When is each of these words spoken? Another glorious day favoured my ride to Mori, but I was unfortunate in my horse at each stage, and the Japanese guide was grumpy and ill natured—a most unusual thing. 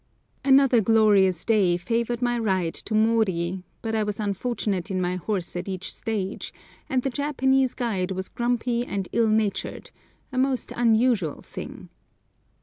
Another 0.43 0.81
glorious 0.81 1.45
day 1.45 1.77
favoured 1.77 2.23
my 2.23 2.35
ride 2.39 2.73
to 2.73 2.95
Mori, 2.95 3.61
but 3.83 3.93
I 3.93 4.01
was 4.01 4.19
unfortunate 4.19 4.89
in 4.89 4.99
my 4.99 5.15
horse 5.17 5.55
at 5.55 5.67
each 5.69 5.93
stage, 5.93 6.51
and 6.89 7.03
the 7.03 7.11
Japanese 7.11 7.75
guide 7.75 8.09
was 8.09 8.27
grumpy 8.27 8.83
and 8.83 9.07
ill 9.11 9.27
natured—a 9.29 10.39
most 10.39 10.71
unusual 10.75 11.43
thing. 11.43 11.89